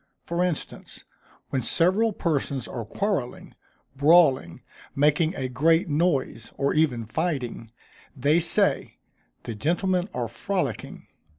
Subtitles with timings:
[0.25, 1.03] For instance,
[1.51, 3.53] when several persons are quarrelling,
[3.95, 4.63] brawling,
[4.95, 7.71] making a great noise, or even fighting,
[8.17, 8.97] they say,
[9.43, 11.05] "_the gentlemen are frolicking!